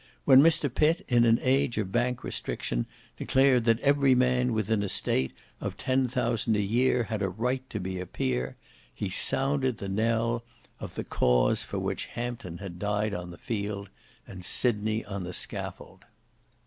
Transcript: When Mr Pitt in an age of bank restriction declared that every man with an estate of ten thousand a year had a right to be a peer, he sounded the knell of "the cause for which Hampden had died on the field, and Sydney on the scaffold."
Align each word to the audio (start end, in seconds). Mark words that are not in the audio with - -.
When 0.25 0.41
Mr 0.41 0.73
Pitt 0.73 1.05
in 1.09 1.25
an 1.25 1.37
age 1.43 1.77
of 1.77 1.91
bank 1.91 2.23
restriction 2.23 2.87
declared 3.17 3.65
that 3.65 3.79
every 3.81 4.15
man 4.15 4.51
with 4.51 4.71
an 4.71 4.81
estate 4.81 5.31
of 5.59 5.77
ten 5.77 6.07
thousand 6.07 6.55
a 6.57 6.61
year 6.61 7.03
had 7.03 7.21
a 7.21 7.29
right 7.29 7.61
to 7.69 7.79
be 7.79 7.99
a 7.99 8.07
peer, 8.07 8.55
he 8.91 9.11
sounded 9.11 9.77
the 9.77 9.87
knell 9.87 10.43
of 10.79 10.95
"the 10.95 11.03
cause 11.03 11.61
for 11.61 11.77
which 11.77 12.07
Hampden 12.17 12.57
had 12.57 12.79
died 12.79 13.13
on 13.13 13.29
the 13.29 13.37
field, 13.37 13.89
and 14.25 14.43
Sydney 14.43 15.05
on 15.05 15.23
the 15.23 15.33
scaffold." 15.33 16.05